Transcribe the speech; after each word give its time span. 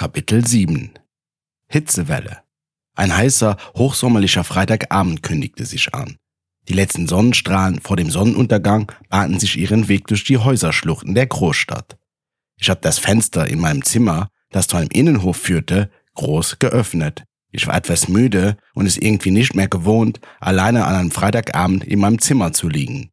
Kapitel 0.00 0.46
7 0.46 0.94
Hitzewelle 1.68 2.38
Ein 2.96 3.14
heißer, 3.14 3.58
hochsommerlicher 3.76 4.44
Freitagabend 4.44 5.22
kündigte 5.22 5.66
sich 5.66 5.92
an. 5.92 6.16
Die 6.70 6.72
letzten 6.72 7.06
Sonnenstrahlen 7.06 7.82
vor 7.82 7.98
dem 7.98 8.10
Sonnenuntergang 8.10 8.90
bahnten 9.10 9.38
sich 9.38 9.58
ihren 9.58 9.88
Weg 9.88 10.06
durch 10.06 10.24
die 10.24 10.38
Häuserschluchten 10.38 11.14
der 11.14 11.26
Großstadt. 11.26 11.98
Ich 12.58 12.70
hatte 12.70 12.80
das 12.80 12.98
Fenster 12.98 13.46
in 13.46 13.60
meinem 13.60 13.84
Zimmer, 13.84 14.30
das 14.48 14.68
zu 14.68 14.78
einem 14.78 14.88
Innenhof 14.90 15.36
führte, 15.36 15.90
groß 16.14 16.60
geöffnet. 16.60 17.24
Ich 17.50 17.66
war 17.66 17.76
etwas 17.76 18.08
müde 18.08 18.56
und 18.72 18.86
es 18.86 18.96
irgendwie 18.96 19.32
nicht 19.32 19.54
mehr 19.54 19.68
gewohnt, 19.68 20.18
alleine 20.40 20.86
an 20.86 20.94
einem 20.94 21.10
Freitagabend 21.10 21.84
in 21.84 22.00
meinem 22.00 22.20
Zimmer 22.20 22.54
zu 22.54 22.70
liegen. 22.70 23.10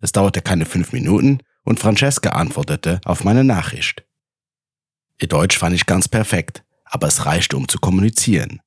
Es 0.00 0.12
dauerte 0.12 0.40
keine 0.40 0.64
fünf 0.64 0.94
Minuten 0.94 1.40
und 1.64 1.80
Francesca 1.80 2.30
antwortete 2.30 3.02
auf 3.04 3.24
meine 3.24 3.44
Nachricht. 3.44 4.06
Ihr 5.20 5.28
Deutsch 5.28 5.58
fand 5.58 5.74
ich 5.74 5.86
ganz 5.86 6.08
perfekt, 6.08 6.64
aber 6.84 7.06
es 7.06 7.26
reichte, 7.26 7.56
um 7.56 7.68
zu 7.68 7.78
kommunizieren. 7.78 8.60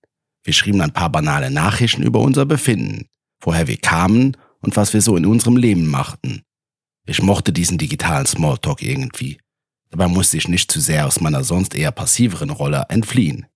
Wir 0.44 0.54
schrieben 0.54 0.82
ein 0.82 0.94
paar 0.94 1.10
banale 1.10 1.50
Nachrichten 1.50 2.04
über 2.04 2.20
unser 2.20 2.46
Befinden, 2.46 3.08
woher 3.42 3.68
wir 3.68 3.78
kamen 3.78 4.38
und 4.62 4.78
was 4.78 4.94
wir 4.94 5.02
so 5.02 5.18
in 5.18 5.26
unserem 5.26 5.58
Leben 5.58 5.88
machten. 5.88 6.44
Ich 7.06 7.22
mochte 7.22 7.52
diesen 7.52 7.78
digitalen 7.78 8.26
Smalltalk 8.26 8.82
irgendwie. 8.82 9.40
Dabei 9.90 10.08
musste 10.08 10.38
ich 10.38 10.48
nicht 10.48 10.72
zu 10.72 10.80
sehr 10.80 11.08
aus 11.08 11.20
meiner 11.20 11.44
sonst 11.44 11.76
eher 11.76 11.92
passiveren 11.92 12.50
Rolle 12.50 12.86
entfliehen. 12.90 13.48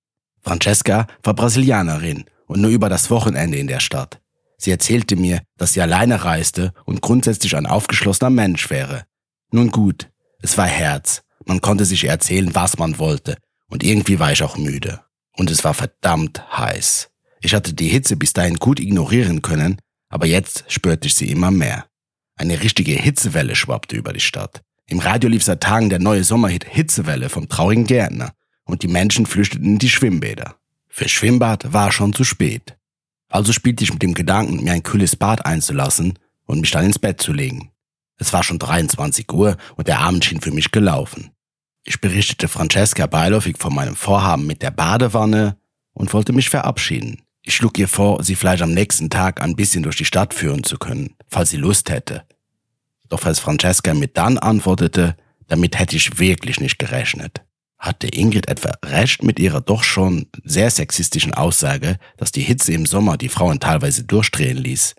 Francesca 0.42 1.08
war 1.24 1.34
Brasilianerin 1.34 2.26
und 2.48 2.62
nur 2.62 2.72
über 2.72 2.90
das 2.90 3.10
Wochenende 3.10 3.58
in 3.58 3.68
der 3.68 3.80
Stadt. 3.80 4.22
Sie 4.58 4.72
erzählte 4.72 5.16
mir, 5.16 5.42
dass 5.58 5.74
sie 5.74 5.82
alleine 5.82 6.24
reiste 6.24 6.74
und 6.86 7.02
grundsätzlich 7.02 7.56
ein 7.56 7.68
aufgeschlossener 7.68 8.32
Mensch 8.32 8.70
wäre. 8.70 9.06
Nun 9.52 9.72
gut, 9.72 10.10
es 10.42 10.58
war 10.58 10.68
Herz, 10.68 11.24
man 11.48 11.62
konnte 11.62 11.86
sich 11.86 12.04
erzählen, 12.06 12.54
was 12.54 12.78
man 12.78 13.00
wollte. 13.00 13.38
Und 13.70 13.84
irgendwie 13.84 14.20
war 14.20 14.32
ich 14.32 14.44
auch 14.44 14.58
müde. 14.58 15.02
Und 15.36 15.52
es 15.52 15.64
war 15.64 15.74
verdammt 15.74 16.44
heiß. 16.58 17.10
Ich 17.42 17.54
hatte 17.54 17.74
die 17.74 17.88
Hitze 17.88 18.16
bis 18.16 18.34
dahin 18.34 18.56
gut 18.56 18.80
ignorieren 18.80 19.42
können, 19.42 19.78
aber 20.10 20.26
jetzt 20.26 20.66
spürte 20.68 21.08
ich 21.08 21.16
sie 21.16 21.30
immer 21.30 21.52
mehr. 21.52 21.86
Eine 22.36 22.62
richtige 22.62 22.94
Hitzewelle 22.94 23.56
schwappte 23.56 23.96
über 23.96 24.14
die 24.14 24.20
Stadt. 24.20 24.62
Im 24.88 25.00
Radio 25.00 25.30
lief 25.30 25.44
seit 25.44 25.62
Tagen 25.62 25.90
der 25.90 26.00
neue 26.00 26.24
Sommerhit 26.24 26.66
Hitzewelle 26.66 27.30
vom 27.30 27.50
traurigen 27.50 27.86
Gärtner 27.86 28.34
und 28.64 28.84
die 28.84 28.88
Menschen 28.88 29.26
flüchteten 29.26 29.66
in 29.66 29.80
die 29.80 29.90
Schwimmbäder. 29.90 30.56
Für 30.88 31.10
Schwimmbad 31.10 31.74
war 31.74 31.92
schon 31.92 32.14
zu 32.14 32.24
spät. 32.24 32.78
Also 33.30 33.54
spielte 33.54 33.84
ich 33.84 33.92
mit 33.92 34.02
dem 34.02 34.14
Gedanken, 34.14 34.64
mir 34.64 34.72
ein 34.72 34.84
kühles 34.84 35.16
Bad 35.16 35.46
einzulassen 35.46 36.18
und 36.46 36.62
mich 36.62 36.72
dann 36.72 36.86
ins 36.86 37.00
Bett 37.00 37.22
zu 37.22 37.34
legen. 37.34 37.72
Es 38.18 38.34
war 38.34 38.44
schon 38.44 38.60
23 38.60 39.32
Uhr 39.32 39.58
und 39.76 39.88
der 39.88 40.00
Abend 40.00 40.26
schien 40.26 40.42
für 40.42 40.52
mich 40.52 40.72
gelaufen. 40.72 41.32
Ich 41.90 42.02
berichtete 42.02 42.50
Francesca 42.50 43.08
beiläufig 43.08 43.56
von 43.58 43.74
meinem 43.74 43.96
Vorhaben 43.96 44.46
mit 44.46 44.62
der 44.62 44.72
Badewanne 44.72 45.56
und 45.94 46.12
wollte 46.12 46.34
mich 46.34 46.50
verabschieden. 46.50 47.22
Ich 47.44 47.56
schlug 47.56 47.80
ihr 47.80 47.88
vor, 47.88 48.22
sie 48.26 48.36
vielleicht 48.36 48.62
am 48.62 48.74
nächsten 48.74 49.10
Tag 49.10 49.42
ein 49.42 49.56
bisschen 49.56 49.84
durch 49.84 49.96
die 49.96 50.04
Stadt 50.04 50.34
führen 50.34 50.66
zu 50.66 50.78
können, 50.78 51.16
falls 51.30 51.52
sie 51.52 51.56
Lust 51.56 51.90
hätte. 51.90 52.26
Doch 53.08 53.26
als 53.26 53.40
Francesca 53.40 53.94
mir 53.94 54.10
dann 54.10 54.38
antwortete, 54.38 55.16
damit 55.48 55.80
hätte 55.80 55.96
ich 55.96 56.20
wirklich 56.20 56.60
nicht 56.60 56.78
gerechnet. 56.78 57.46
Hatte 57.80 58.10
Ingrid 58.10 58.50
etwa 58.50 58.72
recht 58.84 59.24
mit 59.24 59.40
ihrer 59.40 59.62
doch 59.62 59.84
schon 59.86 60.28
sehr 60.44 60.70
sexistischen 60.70 61.34
Aussage, 61.34 62.00
dass 62.18 62.34
die 62.34 62.44
Hitze 62.44 62.74
im 62.74 62.86
Sommer 62.86 63.16
die 63.16 63.30
Frauen 63.30 63.62
teilweise 63.62 64.04
durchdrehen 64.04 64.58
ließ? 64.58 64.94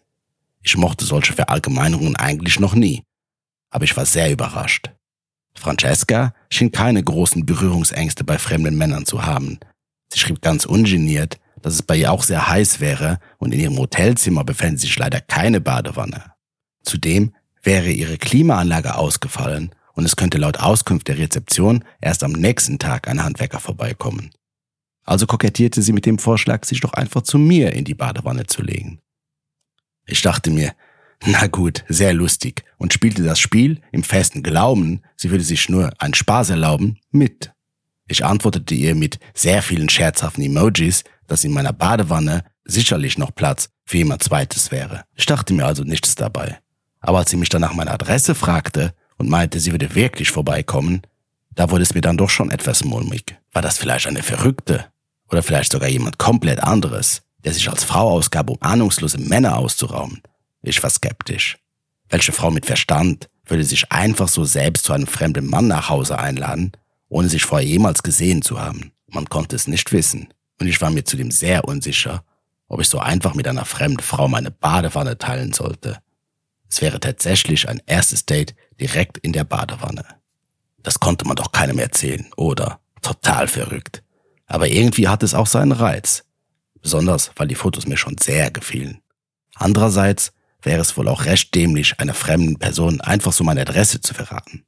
Ich 0.63 0.79
mochte 0.79 1.05
solche 1.05 1.35
Verallgemeinerungen 1.35 2.17
eigentlich 2.17 2.59
noch 2.59 2.75
nie, 2.75 3.03
aber 3.69 3.85
ich 3.85 3.95
war 3.95 4.07
sehr 4.07 4.33
überrascht. 4.33 4.89
Francesca 5.59 6.33
schien 6.51 6.73
keine 6.73 7.03
großen 7.03 7.45
Berührungsängste 7.45 8.25
bei 8.25 8.39
fremden 8.39 8.77
Männern 8.77 9.07
zu 9.07 9.25
haben. 9.25 9.59
Sie 10.13 10.19
schrieb 10.19 10.41
ganz 10.41 10.65
ungeniert, 10.65 11.39
dass 11.63 11.75
es 11.75 11.83
bei 11.83 11.97
ihr 11.97 12.13
auch 12.13 12.23
sehr 12.23 12.49
heiß 12.49 12.81
wäre 12.81 13.19
und 13.39 13.53
in 13.53 13.61
ihrem 13.61 13.79
Hotelzimmer 13.79 14.45
befände 14.45 14.81
sich 14.81 14.97
leider 14.99 15.21
keine 15.21 15.61
Badewanne. 15.61 16.33
Zudem 16.83 17.35
wäre 17.63 17.91
ihre 17.91 18.17
Klimaanlage 18.17 18.95
ausgefallen 18.95 19.75
und 19.93 20.05
es 20.05 20.17
könnte 20.17 20.39
laut 20.39 20.61
Auskunft 20.61 21.09
der 21.09 21.19
Rezeption 21.19 21.85
erst 22.01 22.23
am 22.23 22.33
nächsten 22.33 22.79
Tag 22.79 23.09
ein 23.09 23.23
Handwerker 23.23 23.61
vorbeikommen. 23.61 24.31
Also 25.05 25.27
kokettierte 25.27 25.83
sie 25.83 25.93
mit 25.93 26.07
dem 26.07 26.19
Vorschlag, 26.19 26.65
sich 26.65 26.81
doch 26.81 26.93
einfach 26.93 27.23
zu 27.23 27.39
mir 27.39 27.73
in 27.73 27.85
die 27.85 27.95
Badewanne 27.95 28.47
zu 28.47 28.63
legen. 28.63 29.01
Ich 30.07 30.23
dachte 30.23 30.51
mir, 30.51 30.73
na 31.27 31.47
gut, 31.49 31.85
sehr 31.89 32.13
lustig 32.15 32.65
und 32.77 32.93
spielte 32.93 33.23
das 33.23 33.39
Spiel 33.41 33.81
im 33.93 34.03
festen 34.03 34.43
Glauben, 34.43 35.03
sie 35.17 35.31
würde 35.31 35.45
sich 35.45 35.69
nur 35.69 35.91
einen 35.99 36.15
Spaß 36.15 36.51
erlauben, 36.51 36.99
mit. 37.11 37.53
Ich 38.07 38.25
antwortete 38.25 38.75
ihr 38.75 38.95
mit 38.95 39.19
sehr 39.35 39.63
vielen 39.63 39.89
scherzhaften 39.89 40.45
Emojis, 40.45 41.05
dass 41.27 41.45
in 41.45 41.53
meiner 41.53 41.73
Badewanne 41.73 42.45
sicherlich 42.65 43.19
noch 43.19 43.35
Platz 43.35 43.71
für 43.85 43.99
jemand 43.99 44.23
zweites 44.23 44.71
wäre. 44.71 45.05
Ich 45.15 45.27
dachte 45.27 45.53
mir 45.55 45.67
also 45.67 45.83
nichts 45.83 46.15
dabei. 46.15 46.59
Aber 47.01 47.19
als 47.19 47.31
sie 47.31 47.37
mich 47.37 47.49
dann 47.49 47.61
nach 47.61 47.75
meiner 47.75 47.93
Adresse 47.93 48.35
fragte 48.35 48.95
und 49.17 49.29
meinte, 49.29 49.61
sie 49.61 49.73
würde 49.73 49.95
wirklich 49.95 50.31
vorbeikommen, 50.31 51.03
da 51.55 51.71
wurde 51.71 51.83
es 51.83 51.95
mir 51.95 52.01
dann 52.01 52.17
doch 52.17 52.31
schon 52.31 52.51
etwas 52.51 52.85
mulmig. 52.85 53.37
War 53.53 53.63
das 53.63 53.79
vielleicht 53.79 54.07
eine 54.07 54.23
Verrückte? 54.23 54.87
Oder 55.31 55.43
vielleicht 55.43 55.73
sogar 55.73 55.89
jemand 55.89 56.19
komplett 56.19 56.63
anderes, 56.63 57.23
der 57.45 57.53
sich 57.53 57.69
als 57.69 57.85
Frau 57.85 58.11
ausgab, 58.11 58.49
um 58.49 58.57
ahnungslose 58.61 59.19
Männer 59.19 59.59
auszurauben? 59.59 60.23
Ich 60.69 60.83
war 60.83 60.91
skeptisch. 60.91 61.59
Welche 62.09 62.33
Frau 62.33 62.51
mit 62.51 62.67
Verstand 62.67 63.29
würde 63.47 63.65
sich 63.65 63.91
einfach 63.91 64.29
so 64.29 64.45
selbst 64.45 64.85
zu 64.85 64.93
einem 64.93 65.07
fremden 65.07 65.47
Mann 65.47 65.69
nach 65.69 65.89
Hause 65.89 66.19
einladen, 66.19 66.73
ohne 67.09 67.29
sich 67.29 67.45
vorher 67.45 67.67
jemals 67.67 68.03
gesehen 68.03 68.43
zu 68.43 68.61
haben? 68.61 68.93
Man 69.07 69.29
konnte 69.29 69.57
es 69.57 69.67
nicht 69.67 69.93
wissen. 69.93 70.29
Und 70.61 70.67
ich 70.67 70.81
war 70.81 70.91
mir 70.91 71.05
zudem 71.05 71.31
sehr 71.31 71.65
unsicher, 71.65 72.25
ob 72.69 72.81
ich 72.81 72.89
so 72.89 72.99
einfach 72.99 73.35
mit 73.35 73.49
einer 73.49 73.65
fremden 73.65 74.03
Frau 74.03 74.29
meine 74.29 74.51
Badewanne 74.51 75.17
teilen 75.17 75.53
sollte. 75.53 75.99
Es 76.69 76.83
wäre 76.83 77.01
tatsächlich 77.01 77.69
ein 77.69 77.81
erstes 77.87 78.27
Date 78.27 78.55
direkt 78.79 79.17
in 79.19 79.33
der 79.33 79.45
Badewanne. 79.45 80.05
Das 80.83 81.01
konnte 81.01 81.27
man 81.27 81.37
doch 81.37 81.53
keinem 81.53 81.79
erzählen, 81.79 82.27
oder? 82.37 82.81
Total 83.01 83.49
verrückt. 83.49 84.03
Aber 84.47 84.69
irgendwie 84.69 85.09
hat 85.09 85.23
es 85.23 85.35
auch 85.35 85.47
seinen 85.47 85.73
Reiz. 85.73 86.25
Besonders, 86.83 87.31
weil 87.37 87.49
die 87.49 87.55
Fotos 87.55 87.87
mir 87.87 87.97
schon 87.97 88.19
sehr 88.19 88.51
gefielen. 88.51 89.01
Andererseits 89.55 90.33
wäre 90.63 90.81
es 90.81 90.97
wohl 90.97 91.09
auch 91.09 91.25
recht 91.25 91.55
dämlich, 91.55 91.99
einer 91.99 92.15
fremden 92.15 92.59
Person 92.59 93.01
einfach 93.01 93.33
so 93.33 93.45
meine 93.45 93.63
Adresse 93.63 94.01
zu 94.01 94.15
verraten. 94.15 94.65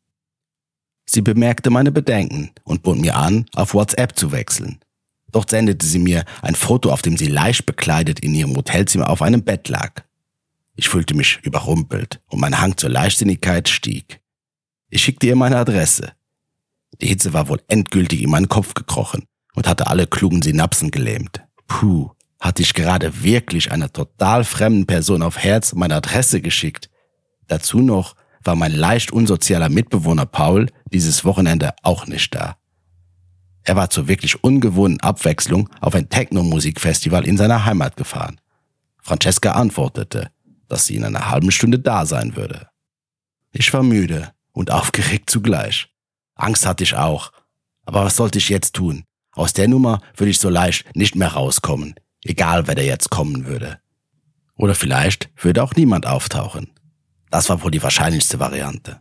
Sie 1.07 1.23
bemerkte 1.23 1.71
meine 1.71 1.91
Bedenken 1.91 2.53
und 2.63 2.83
bot 2.83 2.99
mir 2.99 3.17
an, 3.17 3.47
auf 3.55 3.75
WhatsApp 3.75 4.17
zu 4.17 4.31
wechseln. 4.31 4.79
Dort 5.33 5.51
sendete 5.51 5.85
sie 5.85 5.99
mir 5.99 6.25
ein 6.43 6.55
Foto, 6.55 6.93
auf 6.93 7.03
dem 7.03 7.17
sie 7.17 7.27
leicht 7.27 7.67
bekleidet 7.67 8.21
in 8.21 8.35
ihrem 8.35 8.57
Hotelzimmer 8.57 9.11
auf 9.11 9.23
einem 9.23 9.43
Bett 9.43 9.69
lag. 9.69 10.05
Ich 10.77 10.89
fühlte 10.89 11.15
mich 11.15 11.41
überrumpelt 11.43 12.21
und 12.27 12.41
mein 12.41 12.61
Hang 12.61 12.77
zur 12.77 12.91
Leichtsinnigkeit 12.91 13.69
stieg. 13.69 14.21
Ich 14.89 15.03
schickte 15.03 15.27
ihr 15.27 15.37
meine 15.37 15.57
Adresse. 15.57 16.13
Die 17.01 17.07
Hitze 17.07 17.33
war 17.33 17.49
wohl 17.49 17.63
endgültig 17.69 18.23
in 18.23 18.31
meinen 18.31 18.49
Kopf 18.49 18.75
gekrochen 18.75 19.25
und 19.55 19.67
hatte 19.67 19.87
alle 19.87 20.07
klugen 20.07 20.43
Synapsen 20.43 20.91
gelähmt. 20.91 21.43
Puh, 21.67 22.11
hatte 22.41 22.63
ich 22.63 22.75
gerade 22.75 23.23
wirklich 23.23 23.71
einer 23.71 23.93
total 23.93 24.45
fremden 24.45 24.87
Person 24.87 25.23
auf 25.23 25.39
Herz 25.39 25.75
meine 25.75 25.97
Adresse 25.97 26.41
geschickt. 26.41 26.91
Dazu 27.47 27.81
noch 27.81 28.17
war 28.43 28.57
mein 28.57 28.73
leicht 28.73 29.13
unsozialer 29.13 29.69
Mitbewohner 29.69 30.27
Paul 30.27 30.69
dieses 30.91 31.25
Wochenende 31.25 31.75
auch 31.83 32.07
nicht 32.07 32.35
da. 32.35 32.57
Er 33.63 33.77
war 33.77 33.91
zur 33.91 34.09
wirklich 34.09 34.43
ungewohnten 34.43 35.01
Abwechslung 35.01 35.69
auf 35.81 35.95
ein 35.95 36.09
Techno-Musikfestival 36.09 37.27
in 37.27 37.37
seiner 37.37 37.67
Heimat 37.67 37.97
gefahren. 37.97 38.41
Francesca 39.03 39.53
antwortete, 39.53 40.31
dass 40.69 40.87
sie 40.87 40.97
in 40.97 41.05
einer 41.05 41.31
halben 41.31 41.51
Stunde 41.51 41.79
da 41.79 42.07
sein 42.07 42.37
würde. 42.37 42.69
Ich 43.53 43.73
war 43.75 43.83
müde 43.83 44.33
und 44.53 44.71
aufgeregt 44.71 45.29
zugleich. 45.29 45.89
Angst 46.37 46.65
hatte 46.65 46.85
ich 46.85 46.95
auch. 46.95 47.33
Aber 47.85 48.05
was 48.05 48.17
sollte 48.17 48.39
ich 48.39 48.49
jetzt 48.49 48.75
tun? 48.75 49.05
Aus 49.33 49.53
der 49.53 49.69
Nummer 49.69 50.01
würde 50.17 50.31
ich 50.31 50.39
so 50.39 50.49
leicht 50.49 50.95
nicht 50.97 51.15
mehr 51.15 51.33
rauskommen. 51.33 51.95
Egal, 52.25 52.67
wer 52.67 52.75
da 52.75 52.83
jetzt 52.83 53.11
kommen 53.11 53.47
würde. 53.47 53.81
Oder 54.55 54.75
vielleicht 54.75 55.31
würde 55.37 55.63
auch 55.63 55.75
niemand 55.75 56.07
auftauchen. 56.07 56.71
Das 57.31 57.49
war 57.49 57.63
wohl 57.63 57.71
die 57.71 57.83
wahrscheinlichste 57.83 58.39
Variante. 58.39 59.01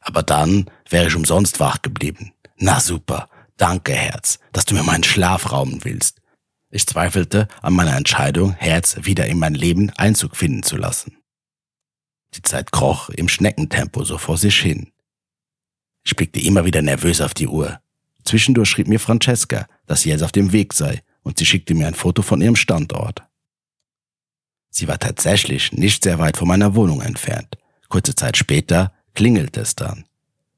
Aber 0.00 0.22
dann 0.22 0.70
wäre 0.88 1.08
ich 1.08 1.16
umsonst 1.16 1.60
wach 1.60 1.80
geblieben. 1.82 2.32
Na 2.58 2.80
super, 2.80 3.28
danke 3.56 3.92
Herz, 3.92 4.38
dass 4.52 4.64
du 4.64 4.74
mir 4.74 4.82
meinen 4.82 5.04
Schlaf 5.04 5.50
rauben 5.50 5.84
willst. 5.84 6.20
Ich 6.70 6.86
zweifelte 6.86 7.48
an 7.62 7.72
meiner 7.72 7.96
Entscheidung, 7.96 8.52
Herz 8.52 8.98
wieder 9.02 9.26
in 9.26 9.38
mein 9.38 9.54
Leben 9.54 9.90
Einzug 9.96 10.36
finden 10.36 10.62
zu 10.62 10.76
lassen. 10.76 11.16
Die 12.34 12.42
Zeit 12.42 12.70
kroch 12.70 13.08
im 13.08 13.28
Schneckentempo 13.28 14.04
so 14.04 14.18
vor 14.18 14.36
sich 14.36 14.58
hin. 14.60 14.92
Ich 16.04 16.14
blickte 16.14 16.40
immer 16.40 16.64
wieder 16.64 16.82
nervös 16.82 17.20
auf 17.20 17.34
die 17.34 17.48
Uhr. 17.48 17.80
Zwischendurch 18.24 18.68
schrieb 18.68 18.88
mir 18.88 19.00
Francesca, 19.00 19.66
dass 19.86 20.02
sie 20.02 20.10
jetzt 20.10 20.22
auf 20.22 20.32
dem 20.32 20.52
Weg 20.52 20.74
sei 20.74 21.02
und 21.26 21.38
sie 21.38 21.44
schickte 21.44 21.74
mir 21.74 21.88
ein 21.88 21.94
Foto 21.94 22.22
von 22.22 22.40
ihrem 22.40 22.54
Standort. 22.54 23.24
Sie 24.70 24.86
war 24.86 25.00
tatsächlich 25.00 25.72
nicht 25.72 26.04
sehr 26.04 26.20
weit 26.20 26.36
von 26.36 26.46
meiner 26.46 26.76
Wohnung 26.76 27.02
entfernt. 27.02 27.58
Kurze 27.88 28.14
Zeit 28.14 28.36
später 28.36 28.92
klingelte 29.12 29.60
es 29.60 29.74
dann. 29.74 30.04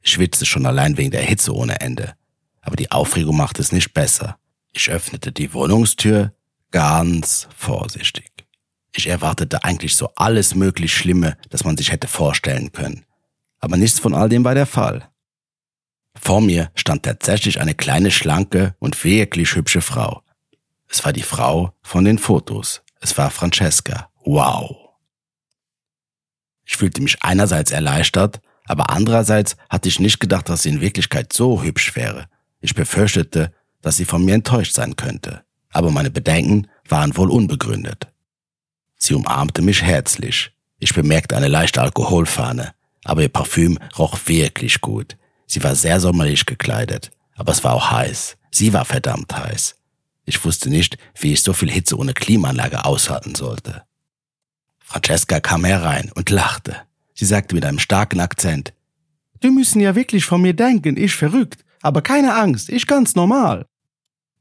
Ich 0.03 0.13
schwitzte 0.13 0.45
schon 0.45 0.67
allein 0.67 0.99
wegen 0.99 1.11
der 1.11 1.23
Hitze 1.23 1.55
ohne 1.55 1.81
Ende. 1.81 2.15
aber 2.61 2.77
die 2.77 2.91
Aufregung 2.91 3.35
machte 3.35 3.63
es 3.63 3.73
nicht 3.73 3.95
besser. 3.95 4.39
Ich 4.73 4.91
öffnete 4.91 5.33
die 5.33 5.55
Wohnungstür 5.55 6.35
ganz 6.71 7.49
vorsichtig. 7.57 8.31
Ich 8.93 9.07
erwartete 9.07 9.65
eigentlich 9.65 9.97
so 9.97 10.11
alles 10.17 10.55
möglich 10.55 10.93
Schlimme, 10.95 11.39
das 11.49 11.65
man 11.65 11.79
sich 11.79 11.93
hätte 11.93 12.09
vorstellen 12.09 12.73
können. 12.73 13.07
Aber 13.59 13.79
nichts 13.79 14.01
von 14.01 14.13
all 14.13 14.29
dem 14.29 14.45
war 14.45 14.55
der 14.55 14.67
Fall. 14.67 15.09
Vor 16.15 16.43
mir 16.43 16.71
stand 16.75 17.05
tatsächlich 17.05 17.59
eine 17.59 17.75
kleine, 17.75 18.11
schlanke 18.11 18.75
und 18.81 19.03
wirklich 19.03 19.55
hübsche 19.55 19.81
Frau. 19.81 20.23
Es 20.89 21.05
war 21.05 21.13
die 21.13 21.23
Frau 21.23 21.75
von 21.83 22.05
den 22.05 22.19
Fotos. 22.19 22.83
Es 23.01 23.17
war 23.19 23.31
Francesca. 23.31 24.11
Wow. 24.25 24.89
Ich 26.65 26.77
fühlte 26.77 27.01
mich 27.01 27.23
einerseits 27.23 27.71
erleichtert, 27.71 28.41
aber 28.67 28.91
andererseits 28.91 29.57
hatte 29.71 29.89
ich 29.89 30.01
nicht 30.01 30.21
gedacht, 30.21 30.49
dass 30.49 30.63
sie 30.63 30.71
in 30.71 30.81
Wirklichkeit 30.81 31.33
so 31.33 31.63
hübsch 31.63 31.97
wäre. 31.97 32.29
Ich 32.61 32.75
befürchtete, 32.75 33.53
dass 33.81 33.97
sie 33.97 34.05
von 34.05 34.25
mir 34.25 34.35
enttäuscht 34.35 34.75
sein 34.75 34.97
könnte. 34.97 35.45
Aber 35.71 35.91
meine 35.91 36.11
Bedenken 36.11 36.69
waren 36.89 37.17
wohl 37.17 37.31
unbegründet. 37.31 38.09
Sie 38.97 39.15
umarmte 39.15 39.63
mich 39.63 39.83
herzlich. 39.83 40.53
Ich 40.79 40.95
bemerkte 40.95 41.37
eine 41.37 41.49
leichte 41.49 41.81
Alkoholfahne, 41.81 42.75
aber 43.05 43.23
ihr 43.23 43.29
Parfüm 43.29 43.79
roch 43.97 44.19
wirklich 44.27 44.81
gut. 44.81 45.17
Sie 45.47 45.63
war 45.63 45.75
sehr 45.75 46.01
sommerlich 46.01 46.47
gekleidet, 46.47 47.11
aber 47.37 47.53
es 47.53 47.65
war 47.65 47.75
auch 47.75 47.91
heiß. 47.91 48.37
Sie 48.51 48.73
war 48.73 48.85
verdammt 48.85 49.35
heiß. 49.37 49.78
Ich 50.29 50.45
wusste 50.45 50.69
nicht, 50.69 50.99
wie 51.19 51.33
ich 51.33 51.43
so 51.43 51.55
viel 51.55 51.71
Hitze 51.71 51.97
ohne 51.97 52.13
Klimaanlage 52.13 52.85
aushalten 52.85 53.35
sollte. 53.35 53.85
Francesca 54.79 55.41
kam 55.41 55.65
herein 55.65 56.13
und 56.15 56.29
lachte. 56.29 56.77
Sie 57.15 57.25
sagte 57.25 57.55
mit 57.55 57.65
einem 57.65 57.79
starken 57.79 58.21
Akzent, 58.21 58.75
Du 59.41 59.51
müssen 59.51 59.81
ja 59.81 59.95
wirklich 59.95 60.27
von 60.27 60.43
mir 60.43 60.53
denken, 60.53 60.99
ich 60.99 61.15
verrückt, 61.15 61.65
aber 61.81 62.03
keine 62.03 62.35
Angst, 62.35 62.69
ich 62.69 62.87
ganz 62.87 63.15
normal. 63.15 63.65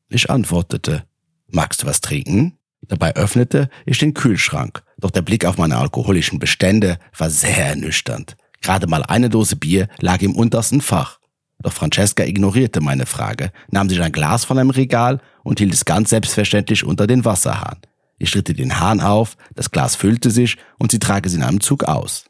Ich 0.10 0.30
antwortete, 0.30 1.06
Magst 1.48 1.84
du 1.84 1.88
was 1.88 2.02
trinken? 2.02 2.58
Dabei 2.82 3.16
öffnete 3.16 3.70
ich 3.86 3.98
den 3.98 4.14
Kühlschrank, 4.14 4.84
doch 4.98 5.12
der 5.12 5.22
Blick 5.22 5.46
auf 5.46 5.58
meine 5.58 5.78
alkoholischen 5.78 6.38
Bestände 6.38 7.00
war 7.18 7.30
sehr 7.30 7.66
ernüchternd. 7.66 8.36
Gerade 8.60 8.88
mal 8.88 9.04
eine 9.04 9.30
Dose 9.30 9.56
Bier 9.56 9.88
lag 10.00 10.22
im 10.22 10.36
untersten 10.36 10.82
Fach. 10.82 11.17
Doch 11.64 11.74
Francesca 11.74 12.24
ignorierte 12.24 12.82
meine 12.82 13.06
Frage, 13.06 13.52
nahm 13.70 13.90
sich 13.90 14.02
ein 14.02 14.12
Glas 14.12 14.46
von 14.46 14.60
einem 14.60 14.70
Regal 14.70 15.20
und 15.44 15.60
hielt 15.60 15.74
es 15.74 15.86
ganz 15.86 16.12
selbstverständlich 16.12 16.84
unter 16.84 17.08
den 17.08 17.26
Wasserhahn. 17.26 17.80
Ich 18.20 18.30
schritte 18.30 18.54
den 18.54 18.80
Hahn 18.80 19.00
auf, 19.00 19.38
das 19.56 19.72
Glas 19.72 19.96
füllte 19.96 20.32
sich 20.32 20.58
und 20.78 20.92
sie 20.92 21.00
trage 21.00 21.28
es 21.28 21.36
in 21.36 21.44
einem 21.44 21.62
Zug 21.62 21.84
aus. 21.84 22.26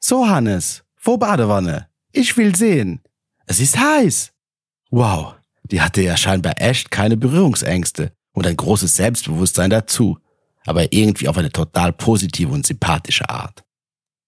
So, 0.00 0.28
Hannes, 0.28 0.84
wo 1.02 1.16
Badewanne? 1.16 1.88
Ich 2.12 2.36
will 2.36 2.54
sehen. 2.54 3.00
Es 3.46 3.60
ist 3.60 3.78
heiß. 3.78 4.32
Wow, 4.90 5.34
die 5.64 5.80
hatte 5.80 6.02
ja 6.02 6.16
scheinbar 6.16 6.54
echt 6.58 6.90
keine 6.90 7.16
Berührungsängste 7.16 8.12
und 8.32 8.46
ein 8.46 8.56
großes 8.56 8.96
Selbstbewusstsein 8.96 9.70
dazu, 9.70 10.18
aber 10.66 10.92
irgendwie 10.92 11.28
auf 11.28 11.36
eine 11.36 11.50
total 11.50 11.92
positive 11.92 12.52
und 12.52 12.66
sympathische 12.66 13.28
Art. 13.28 13.63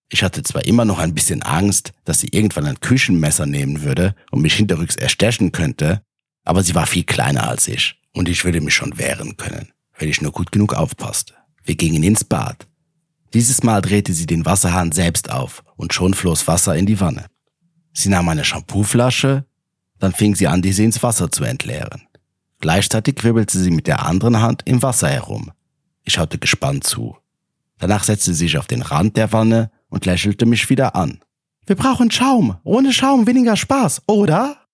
Ich 0.08 0.22
hatte 0.22 0.42
zwar 0.42 0.64
immer 0.64 0.84
noch 0.84 0.98
ein 0.98 1.14
bisschen 1.14 1.42
Angst, 1.42 1.92
dass 2.04 2.20
sie 2.20 2.28
irgendwann 2.28 2.66
ein 2.66 2.80
Küchenmesser 2.80 3.46
nehmen 3.46 3.82
würde 3.82 4.14
und 4.30 4.42
mich 4.42 4.54
hinterrücks 4.54 4.96
erstechen 4.96 5.52
könnte, 5.52 6.02
aber 6.44 6.62
sie 6.62 6.74
war 6.74 6.86
viel 6.86 7.04
kleiner 7.04 7.48
als 7.48 7.66
ich 7.66 8.00
und 8.12 8.28
ich 8.28 8.44
würde 8.44 8.60
mich 8.60 8.74
schon 8.74 8.98
wehren 8.98 9.36
können, 9.36 9.72
wenn 9.98 10.08
ich 10.08 10.22
nur 10.22 10.32
gut 10.32 10.52
genug 10.52 10.74
aufpasste. 10.74 11.34
Wir 11.64 11.74
gingen 11.74 12.04
ins 12.04 12.22
Bad. 12.22 12.68
Dieses 13.34 13.64
Mal 13.64 13.82
drehte 13.82 14.12
sie 14.12 14.26
den 14.26 14.46
Wasserhahn 14.46 14.92
selbst 14.92 15.30
auf 15.30 15.64
und 15.76 15.92
schon 15.92 16.14
floss 16.14 16.46
Wasser 16.46 16.76
in 16.76 16.86
die 16.86 17.00
Wanne. 17.00 17.26
Sie 17.92 18.08
nahm 18.08 18.28
eine 18.28 18.44
Shampooflasche, 18.44 19.44
dann 19.98 20.12
fing 20.12 20.36
sie 20.36 20.46
an, 20.46 20.62
diese 20.62 20.84
ins 20.84 21.02
Wasser 21.02 21.32
zu 21.32 21.42
entleeren. 21.42 22.02
Gleichzeitig 22.60 23.24
wirbelte 23.24 23.58
sie 23.58 23.70
mit 23.70 23.86
der 23.86 24.06
anderen 24.06 24.40
Hand 24.40 24.62
im 24.66 24.82
Wasser 24.82 25.08
herum. 25.08 25.50
Ich 26.04 26.14
schaute 26.14 26.38
gespannt 26.38 26.84
zu. 26.84 27.16
Danach 27.78 28.04
setzte 28.04 28.32
sie 28.32 28.44
sich 28.46 28.58
auf 28.58 28.66
den 28.66 28.82
Rand 28.82 29.16
der 29.16 29.32
Wanne 29.32 29.70
und 29.88 30.06
lächelte 30.06 30.46
mich 30.46 30.68
wieder 30.70 30.94
an. 30.94 31.20
Wir 31.66 31.76
brauchen 31.76 32.10
Schaum. 32.10 32.58
Ohne 32.64 32.92
Schaum 32.92 33.26
weniger 33.26 33.56
Spaß, 33.56 34.02
oder? 34.06 34.66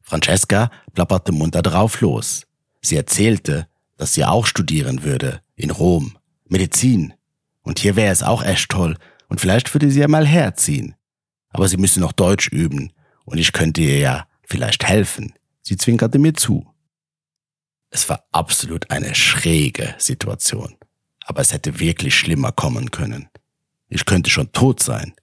Francesca 0.00 0.70
plapperte 0.94 1.32
munter 1.32 1.62
drauf 1.62 2.00
los. 2.00 2.46
Sie 2.80 2.96
erzählte, 2.96 3.68
dass 3.96 4.14
sie 4.14 4.24
auch 4.24 4.46
studieren 4.46 5.02
würde, 5.02 5.42
in 5.56 5.70
Rom, 5.70 6.16
Medizin. 6.48 7.14
Und 7.62 7.80
hier 7.80 7.96
wäre 7.96 8.12
es 8.12 8.22
auch 8.22 8.44
echt 8.44 8.70
toll, 8.70 8.96
und 9.28 9.40
vielleicht 9.40 9.74
würde 9.74 9.90
sie 9.90 10.00
ja 10.00 10.08
mal 10.08 10.26
herziehen. 10.26 10.94
Aber 11.48 11.66
sie 11.66 11.78
müsse 11.78 11.98
noch 11.98 12.12
Deutsch 12.12 12.48
üben, 12.48 12.92
und 13.24 13.38
ich 13.38 13.52
könnte 13.52 13.80
ihr 13.80 13.98
ja 13.98 14.28
vielleicht 14.44 14.84
helfen. 14.86 15.34
Sie 15.62 15.76
zwinkerte 15.76 16.20
mir 16.20 16.34
zu. 16.34 16.72
Es 17.90 18.08
war 18.08 18.24
absolut 18.30 18.90
eine 18.90 19.14
schräge 19.16 19.94
Situation, 19.98 20.76
aber 21.24 21.40
es 21.40 21.52
hätte 21.52 21.80
wirklich 21.80 22.14
schlimmer 22.14 22.52
kommen 22.52 22.92
können. 22.92 23.28
Ich 23.96 24.04
könnte 24.04 24.28
schon 24.28 24.52
tot 24.52 24.82
sein. 24.82 25.14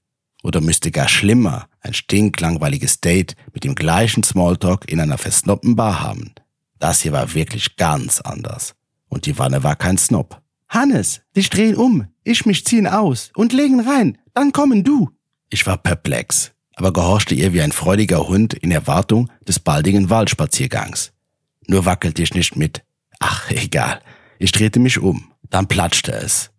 Oder 0.41 0.59
müsste 0.59 0.89
gar 0.89 1.07
schlimmer 1.07 1.67
ein 1.81 1.93
stinklangweiliges 1.93 3.01
Date 3.01 3.35
mit 3.53 3.63
dem 3.63 3.75
gleichen 3.75 4.23
Smalltalk 4.23 4.91
in 4.91 4.99
einer 4.99 5.19
versnoppten 5.19 5.75
Bar 5.75 6.01
haben. 6.01 6.33
Das 6.79 7.01
hier 7.01 7.11
war 7.11 7.35
wirklich 7.35 7.75
ganz 7.75 8.19
anders. 8.19 8.73
Und 9.09 9.27
die 9.27 9.37
Wanne 9.37 9.61
war 9.61 9.75
kein 9.75 9.99
Snob. 9.99 10.41
Hannes, 10.69 11.21
dich 11.35 11.51
drehen 11.51 11.75
um, 11.75 12.07
ich 12.23 12.47
mich 12.47 12.65
ziehen 12.65 12.87
aus 12.87 13.29
und 13.35 13.53
legen 13.53 13.79
rein, 13.79 14.17
dann 14.33 14.51
kommen 14.51 14.83
du. 14.83 15.11
Ich 15.51 15.67
war 15.67 15.77
perplex, 15.77 16.53
aber 16.73 16.91
gehorchte 16.93 17.35
ihr 17.35 17.53
wie 17.53 17.61
ein 17.61 17.73
freudiger 17.73 18.27
Hund 18.27 18.55
in 18.55 18.71
Erwartung 18.71 19.29
des 19.47 19.59
baldigen 19.59 20.09
Waldspaziergangs. 20.09 21.13
Nur 21.67 21.85
wackelte 21.85 22.23
ich 22.23 22.33
nicht 22.33 22.55
mit. 22.55 22.83
Ach, 23.19 23.51
egal. 23.51 24.01
Ich 24.39 24.51
drehte 24.51 24.79
mich 24.79 24.97
um. 24.97 25.31
Dann 25.51 25.67
platschte 25.67 26.11
es. 26.13 26.52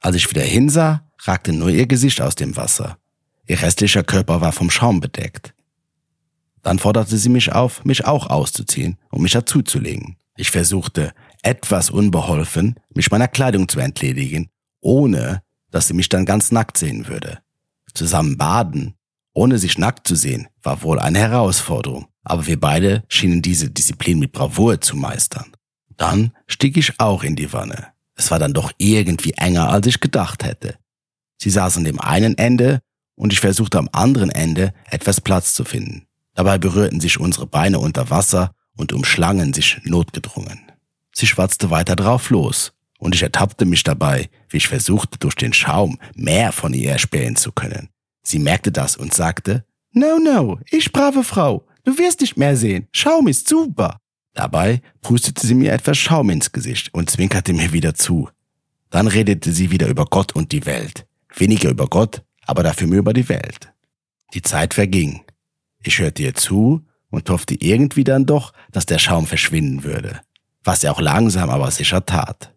Als 0.00 0.16
ich 0.16 0.28
wieder 0.30 0.42
hinsah, 0.42 1.04
ragte 1.20 1.52
nur 1.52 1.68
ihr 1.68 1.86
Gesicht 1.86 2.20
aus 2.20 2.34
dem 2.34 2.56
Wasser. 2.56 2.98
Ihr 3.46 3.60
restlicher 3.60 4.02
Körper 4.02 4.40
war 4.40 4.52
vom 4.52 4.70
Schaum 4.70 5.00
bedeckt. 5.00 5.54
Dann 6.62 6.78
forderte 6.78 7.16
sie 7.16 7.28
mich 7.28 7.52
auf, 7.52 7.84
mich 7.84 8.04
auch 8.06 8.28
auszuziehen 8.28 8.98
und 9.10 9.22
mich 9.22 9.32
dazuzulegen. 9.32 10.16
Ich 10.36 10.50
versuchte, 10.50 11.12
etwas 11.42 11.90
unbeholfen, 11.90 12.76
mich 12.94 13.10
meiner 13.10 13.28
Kleidung 13.28 13.68
zu 13.68 13.80
entledigen, 13.80 14.48
ohne 14.80 15.42
dass 15.70 15.88
sie 15.88 15.94
mich 15.94 16.08
dann 16.08 16.24
ganz 16.24 16.50
nackt 16.50 16.78
sehen 16.78 17.06
würde. 17.08 17.40
Zusammen 17.94 18.36
baden, 18.36 18.94
ohne 19.32 19.58
sich 19.58 19.78
nackt 19.78 20.06
zu 20.06 20.16
sehen, 20.16 20.48
war 20.62 20.82
wohl 20.82 20.98
eine 20.98 21.18
Herausforderung, 21.18 22.08
aber 22.24 22.46
wir 22.46 22.58
beide 22.58 23.04
schienen 23.08 23.42
diese 23.42 23.70
Disziplin 23.70 24.18
mit 24.18 24.32
Bravour 24.32 24.80
zu 24.80 24.96
meistern. 24.96 25.52
Dann 25.96 26.32
stieg 26.46 26.76
ich 26.76 26.98
auch 26.98 27.22
in 27.22 27.36
die 27.36 27.52
Wanne. 27.52 27.88
Es 28.20 28.30
war 28.30 28.38
dann 28.38 28.52
doch 28.52 28.70
irgendwie 28.76 29.32
enger, 29.32 29.70
als 29.70 29.86
ich 29.86 29.98
gedacht 29.98 30.44
hätte. 30.44 30.76
Sie 31.38 31.48
saß 31.48 31.78
an 31.78 31.84
dem 31.84 31.98
einen 31.98 32.36
Ende 32.36 32.82
und 33.14 33.32
ich 33.32 33.40
versuchte 33.40 33.78
am 33.78 33.88
anderen 33.92 34.28
Ende 34.28 34.74
etwas 34.90 35.22
Platz 35.22 35.54
zu 35.54 35.64
finden. 35.64 36.06
Dabei 36.34 36.58
berührten 36.58 37.00
sich 37.00 37.18
unsere 37.18 37.46
Beine 37.46 37.78
unter 37.78 38.10
Wasser 38.10 38.52
und 38.76 38.92
umschlangen 38.92 39.54
sich 39.54 39.80
notgedrungen. 39.84 40.60
Sie 41.14 41.26
schwatzte 41.26 41.70
weiter 41.70 41.96
drauf 41.96 42.28
los 42.28 42.74
und 42.98 43.14
ich 43.14 43.22
ertappte 43.22 43.64
mich 43.64 43.84
dabei, 43.84 44.28
wie 44.50 44.58
ich 44.58 44.68
versuchte, 44.68 45.18
durch 45.18 45.34
den 45.34 45.54
Schaum 45.54 45.98
mehr 46.14 46.52
von 46.52 46.74
ihr 46.74 46.90
erspähen 46.90 47.36
zu 47.36 47.52
können. 47.52 47.88
Sie 48.22 48.38
merkte 48.38 48.70
das 48.70 48.98
und 48.98 49.14
sagte, 49.14 49.64
No, 49.92 50.18
no, 50.18 50.58
ich 50.70 50.92
brave 50.92 51.24
Frau, 51.24 51.64
du 51.84 51.96
wirst 51.96 52.20
nicht 52.20 52.36
mehr 52.36 52.54
sehen, 52.54 52.86
Schaum 52.92 53.28
ist 53.28 53.48
super. 53.48 53.96
Dabei 54.34 54.80
prustete 55.00 55.46
sie 55.46 55.54
mir 55.54 55.72
etwas 55.72 55.98
Schaum 55.98 56.30
ins 56.30 56.52
Gesicht 56.52 56.94
und 56.94 57.10
zwinkerte 57.10 57.52
mir 57.52 57.72
wieder 57.72 57.94
zu. 57.94 58.28
Dann 58.90 59.06
redete 59.06 59.52
sie 59.52 59.70
wieder 59.70 59.88
über 59.88 60.04
Gott 60.04 60.34
und 60.34 60.52
die 60.52 60.66
Welt. 60.66 61.06
Weniger 61.34 61.70
über 61.70 61.86
Gott, 61.86 62.22
aber 62.46 62.62
dafür 62.62 62.86
mehr 62.86 62.98
über 62.98 63.12
die 63.12 63.28
Welt. 63.28 63.72
Die 64.34 64.42
Zeit 64.42 64.74
verging. 64.74 65.22
Ich 65.82 65.98
hörte 65.98 66.22
ihr 66.22 66.34
zu 66.34 66.84
und 67.10 67.28
hoffte 67.30 67.54
irgendwie 67.54 68.04
dann 68.04 68.26
doch, 68.26 68.52
dass 68.70 68.86
der 68.86 68.98
Schaum 68.98 69.26
verschwinden 69.26 69.84
würde, 69.84 70.20
was 70.62 70.84
er 70.84 70.92
auch 70.92 71.00
langsam 71.00 71.50
aber 71.50 71.70
sicher 71.70 72.04
tat. 72.06 72.54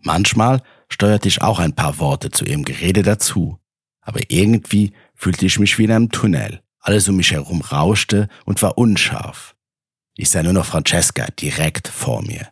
Manchmal 0.00 0.62
steuerte 0.88 1.28
ich 1.28 1.42
auch 1.42 1.58
ein 1.58 1.74
paar 1.74 1.98
Worte 1.98 2.30
zu 2.30 2.44
ihrem 2.44 2.64
Gerede 2.64 3.02
dazu, 3.02 3.58
aber 4.00 4.20
irgendwie 4.28 4.92
fühlte 5.14 5.46
ich 5.46 5.58
mich 5.58 5.78
wie 5.78 5.84
in 5.84 5.92
einem 5.92 6.10
Tunnel. 6.10 6.60
Alles 6.80 7.08
um 7.08 7.16
mich 7.16 7.30
herum 7.30 7.60
rauschte 7.60 8.28
und 8.44 8.60
war 8.62 8.76
unscharf. 8.76 9.51
Ich 10.14 10.30
sah 10.30 10.42
nur 10.42 10.52
noch 10.52 10.66
Francesca 10.66 11.26
direkt 11.38 11.88
vor 11.88 12.22
mir. 12.22 12.48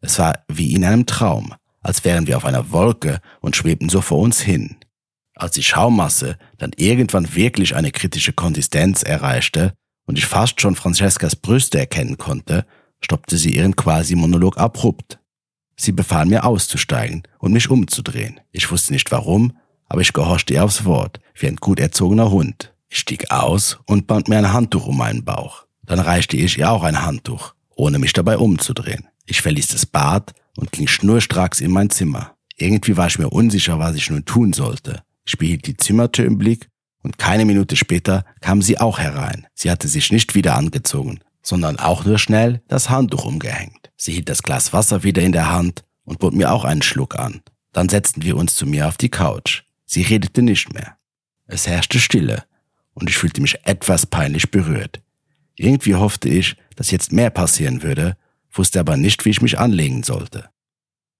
Es 0.00 0.18
war 0.18 0.44
wie 0.48 0.74
in 0.74 0.84
einem 0.84 1.06
Traum, 1.06 1.54
als 1.80 2.04
wären 2.04 2.26
wir 2.26 2.36
auf 2.36 2.44
einer 2.44 2.72
Wolke 2.72 3.20
und 3.40 3.56
schwebten 3.56 3.88
so 3.88 4.00
vor 4.00 4.18
uns 4.18 4.40
hin. 4.40 4.76
Als 5.34 5.52
die 5.52 5.62
Schaummasse 5.62 6.36
dann 6.58 6.72
irgendwann 6.76 7.34
wirklich 7.34 7.74
eine 7.74 7.92
kritische 7.92 8.32
Konsistenz 8.32 9.02
erreichte 9.02 9.74
und 10.04 10.18
ich 10.18 10.26
fast 10.26 10.60
schon 10.60 10.74
Francescas 10.74 11.36
Brüste 11.36 11.78
erkennen 11.78 12.18
konnte, 12.18 12.66
stoppte 13.00 13.38
sie 13.38 13.54
ihren 13.54 13.76
Quasi-Monolog 13.76 14.58
abrupt. 14.58 15.18
Sie 15.76 15.92
befahl 15.92 16.26
mir 16.26 16.44
auszusteigen 16.44 17.22
und 17.38 17.52
mich 17.52 17.70
umzudrehen. 17.70 18.40
Ich 18.52 18.70
wusste 18.70 18.92
nicht 18.92 19.10
warum, 19.12 19.56
aber 19.88 20.02
ich 20.02 20.12
gehorchte 20.12 20.54
ihr 20.54 20.64
aufs 20.64 20.84
Wort, 20.84 21.20
wie 21.34 21.46
ein 21.46 21.56
gut 21.56 21.80
erzogener 21.80 22.30
Hund. 22.30 22.74
Ich 22.88 22.98
stieg 22.98 23.30
aus 23.30 23.78
und 23.86 24.06
band 24.06 24.28
mir 24.28 24.38
ein 24.38 24.52
Handtuch 24.52 24.86
um 24.86 24.98
meinen 24.98 25.24
Bauch. 25.24 25.64
Dann 25.90 25.98
reichte 25.98 26.36
ich 26.36 26.56
ihr 26.56 26.70
auch 26.70 26.84
ein 26.84 27.02
Handtuch, 27.02 27.54
ohne 27.74 27.98
mich 27.98 28.12
dabei 28.12 28.38
umzudrehen. 28.38 29.08
Ich 29.26 29.42
verließ 29.42 29.66
das 29.66 29.86
Bad 29.86 30.32
und 30.56 30.70
ging 30.70 30.86
schnurstracks 30.86 31.60
in 31.60 31.72
mein 31.72 31.90
Zimmer. 31.90 32.36
Irgendwie 32.54 32.96
war 32.96 33.08
ich 33.08 33.18
mir 33.18 33.28
unsicher, 33.28 33.80
was 33.80 33.96
ich 33.96 34.08
nun 34.08 34.24
tun 34.24 34.52
sollte. 34.52 35.02
Ich 35.26 35.36
behielt 35.36 35.66
die 35.66 35.76
Zimmertür 35.76 36.26
im 36.26 36.38
Blick 36.38 36.68
und 37.02 37.18
keine 37.18 37.44
Minute 37.44 37.74
später 37.74 38.24
kam 38.40 38.62
sie 38.62 38.78
auch 38.78 39.00
herein. 39.00 39.48
Sie 39.52 39.68
hatte 39.68 39.88
sich 39.88 40.12
nicht 40.12 40.36
wieder 40.36 40.54
angezogen, 40.54 41.18
sondern 41.42 41.76
auch 41.76 42.04
nur 42.04 42.20
schnell 42.20 42.62
das 42.68 42.88
Handtuch 42.88 43.24
umgehängt. 43.24 43.90
Sie 43.96 44.12
hielt 44.12 44.28
das 44.28 44.44
Glas 44.44 44.72
Wasser 44.72 45.02
wieder 45.02 45.22
in 45.22 45.32
der 45.32 45.50
Hand 45.50 45.82
und 46.04 46.20
bot 46.20 46.34
mir 46.34 46.52
auch 46.52 46.64
einen 46.64 46.82
Schluck 46.82 47.18
an. 47.18 47.40
Dann 47.72 47.88
setzten 47.88 48.22
wir 48.22 48.36
uns 48.36 48.54
zu 48.54 48.64
mir 48.64 48.86
auf 48.86 48.96
die 48.96 49.08
Couch. 49.10 49.64
Sie 49.86 50.02
redete 50.02 50.42
nicht 50.42 50.72
mehr. 50.72 50.98
Es 51.48 51.66
herrschte 51.66 51.98
Stille 51.98 52.44
und 52.94 53.10
ich 53.10 53.16
fühlte 53.16 53.40
mich 53.40 53.56
etwas 53.66 54.06
peinlich 54.06 54.52
berührt. 54.52 55.00
Irgendwie 55.60 55.94
hoffte 55.94 56.30
ich, 56.30 56.56
dass 56.74 56.90
jetzt 56.90 57.12
mehr 57.12 57.28
passieren 57.28 57.82
würde, 57.82 58.16
wusste 58.50 58.80
aber 58.80 58.96
nicht, 58.96 59.26
wie 59.26 59.28
ich 59.30 59.42
mich 59.42 59.58
anlegen 59.58 60.02
sollte. 60.02 60.48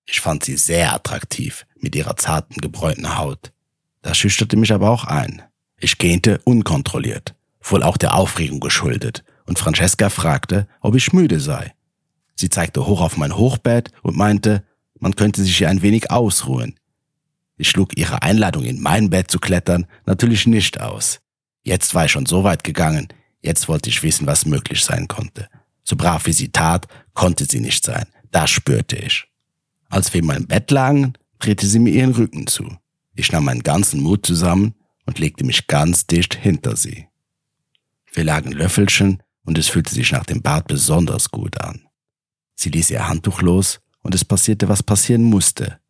Ich 0.06 0.22
fand 0.22 0.44
sie 0.44 0.56
sehr 0.56 0.94
attraktiv 0.94 1.66
mit 1.78 1.94
ihrer 1.94 2.16
zarten, 2.16 2.58
gebräunten 2.62 3.18
Haut. 3.18 3.52
Das 4.00 4.16
schüchterte 4.16 4.56
mich 4.56 4.72
aber 4.72 4.88
auch 4.88 5.04
ein. 5.04 5.42
Ich 5.78 5.98
gähnte 5.98 6.40
unkontrolliert, 6.44 7.34
wohl 7.60 7.82
auch 7.82 7.98
der 7.98 8.14
Aufregung 8.14 8.60
geschuldet, 8.60 9.24
und 9.44 9.58
Francesca 9.58 10.08
fragte, 10.08 10.66
ob 10.80 10.94
ich 10.94 11.12
müde 11.12 11.38
sei. 11.38 11.74
Sie 12.34 12.48
zeigte 12.48 12.86
hoch 12.86 13.02
auf 13.02 13.18
mein 13.18 13.36
Hochbett 13.36 13.92
und 14.00 14.16
meinte, 14.16 14.64
man 14.98 15.16
könnte 15.16 15.42
sich 15.42 15.58
hier 15.58 15.68
ein 15.68 15.82
wenig 15.82 16.10
ausruhen. 16.10 16.80
Ich 17.58 17.68
schlug 17.68 17.98
ihre 17.98 18.22
Einladung, 18.22 18.64
in 18.64 18.80
mein 18.80 19.10
Bett 19.10 19.30
zu 19.30 19.38
klettern, 19.38 19.86
natürlich 20.06 20.46
nicht 20.46 20.80
aus. 20.80 21.20
Jetzt 21.62 21.94
war 21.94 22.06
ich 22.06 22.12
schon 22.12 22.24
so 22.24 22.42
weit 22.42 22.64
gegangen, 22.64 23.08
jetzt 23.42 23.68
wollte 23.68 23.88
ich 23.88 24.02
wissen, 24.02 24.26
was 24.26 24.46
möglich 24.46 24.84
sein 24.84 25.08
konnte. 25.08 25.48
So 25.82 25.96
brav 25.96 26.26
wie 26.26 26.32
sie 26.32 26.50
tat, 26.50 26.86
konnte 27.14 27.44
sie 27.44 27.60
nicht 27.60 27.84
sein, 27.84 28.06
das 28.30 28.50
spürte 28.50 28.96
ich. 28.96 29.26
Als 29.88 30.12
wir 30.12 30.20
in 30.20 30.26
meinem 30.26 30.46
Bett 30.46 30.70
lagen, 30.70 31.14
drehte 31.38 31.66
sie 31.66 31.78
mir 31.78 31.90
ihren 31.90 32.12
Rücken 32.12 32.46
zu. 32.46 32.76
Ich 33.14 33.32
nahm 33.32 33.44
meinen 33.44 33.62
ganzen 33.62 34.00
Mut 34.00 34.24
zusammen 34.24 34.74
und 35.04 35.18
legte 35.18 35.44
mich 35.44 35.66
ganz 35.66 36.06
dicht 36.06 36.34
hinter 36.34 36.76
sie. 36.76 37.08
Wir 38.12 38.24
lagen 38.24 38.52
Löffelchen 38.52 39.22
und 39.44 39.58
es 39.58 39.68
fühlte 39.68 39.94
sich 39.94 40.12
nach 40.12 40.24
dem 40.24 40.42
Bad 40.42 40.68
besonders 40.68 41.30
gut 41.30 41.60
an. 41.60 41.86
Sie 42.54 42.70
ließ 42.70 42.90
ihr 42.90 43.08
Handtuch 43.08 43.42
los 43.42 43.80
und 44.02 44.14
es 44.14 44.24
passierte, 44.24 44.68
was 44.68 44.82
passieren 44.82 45.22
musste. 45.22 45.80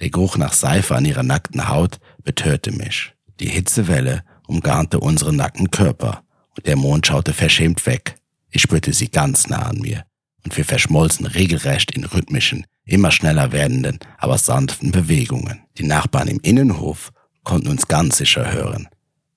Der 0.00 0.10
Geruch 0.10 0.36
nach 0.36 0.52
Seife 0.52 0.94
an 0.94 1.04
ihrer 1.04 1.22
nackten 1.22 1.68
Haut 1.68 1.98
betörte 2.22 2.72
mich. 2.72 3.14
Die 3.40 3.48
Hitzewelle 3.48 4.24
umgarnte 4.46 5.00
unseren 5.00 5.36
nackten 5.36 5.70
Körper 5.70 6.24
der 6.66 6.76
Mond 6.76 7.06
schaute 7.06 7.32
verschämt 7.32 7.86
weg. 7.86 8.16
Ich 8.50 8.62
spürte 8.62 8.92
sie 8.92 9.08
ganz 9.08 9.48
nah 9.48 9.66
an 9.66 9.78
mir 9.78 10.04
und 10.44 10.56
wir 10.56 10.64
verschmolzen 10.64 11.26
regelrecht 11.26 11.90
in 11.92 12.04
rhythmischen, 12.04 12.66
immer 12.84 13.10
schneller 13.10 13.52
werdenden, 13.52 13.98
aber 14.16 14.38
sanften 14.38 14.92
Bewegungen. 14.92 15.60
Die 15.76 15.84
Nachbarn 15.84 16.28
im 16.28 16.40
Innenhof 16.40 17.12
konnten 17.44 17.68
uns 17.68 17.88
ganz 17.88 18.18
sicher 18.18 18.52
hören. 18.52 18.88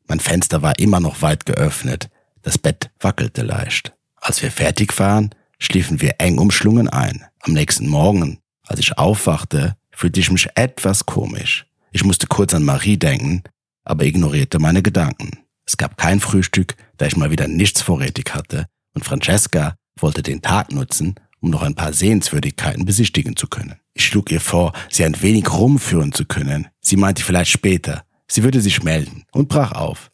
Mein 0.07 0.19
Fenster 0.19 0.61
war 0.61 0.79
immer 0.79 0.99
noch 0.99 1.21
weit 1.21 1.45
geöffnet, 1.45 2.09
das 2.41 2.57
Bett 2.57 2.89
wackelte 2.99 3.43
leicht. 3.43 3.93
Als 4.15 4.41
wir 4.41 4.51
fertig 4.51 4.97
waren, 4.99 5.31
schliefen 5.59 6.01
wir 6.01 6.15
eng 6.19 6.37
umschlungen 6.37 6.87
ein. 6.89 7.25
Am 7.41 7.53
nächsten 7.53 7.87
Morgen, 7.87 8.39
als 8.67 8.79
ich 8.79 8.97
aufwachte, 8.97 9.75
fühlte 9.91 10.19
ich 10.19 10.31
mich 10.31 10.47
etwas 10.55 11.05
komisch. 11.05 11.65
Ich 11.91 12.03
musste 12.03 12.27
kurz 12.27 12.53
an 12.53 12.63
Marie 12.63 12.97
denken, 12.97 13.43
aber 13.83 14.05
ignorierte 14.05 14.59
meine 14.59 14.81
Gedanken. 14.81 15.40
Es 15.65 15.77
gab 15.77 15.97
kein 15.97 16.19
Frühstück, 16.19 16.75
da 16.97 17.05
ich 17.05 17.17
mal 17.17 17.31
wieder 17.31 17.47
nichts 17.47 17.81
vorrätig 17.81 18.33
hatte, 18.33 18.67
und 18.93 19.05
Francesca 19.05 19.75
wollte 19.97 20.21
den 20.21 20.41
Tag 20.41 20.71
nutzen, 20.71 21.15
um 21.39 21.49
noch 21.49 21.61
ein 21.61 21.75
paar 21.75 21.93
Sehenswürdigkeiten 21.93 22.85
besichtigen 22.85 23.35
zu 23.35 23.47
können. 23.47 23.75
Ich 23.93 24.05
schlug 24.05 24.31
ihr 24.31 24.41
vor, 24.41 24.73
sie 24.89 25.03
ein 25.03 25.21
wenig 25.21 25.51
rumführen 25.51 26.13
zu 26.13 26.25
können. 26.25 26.67
Sie 26.81 26.95
meinte 26.95 27.23
vielleicht 27.23 27.51
später, 27.51 28.03
sie 28.27 28.43
würde 28.43 28.61
sich 28.61 28.83
melden 28.83 29.25
und 29.31 29.49
brach 29.49 29.71
auf. 29.73 30.11